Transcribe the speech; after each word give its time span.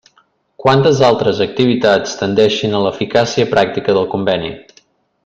Quantes 0.63 1.01
altres 1.09 1.41
activitats 1.45 2.17
tendeixin 2.23 2.73
a 2.79 2.83
l'eficàcia 2.87 3.47
pràctica 3.55 3.97
del 3.99 4.09
Conveni. 4.15 4.51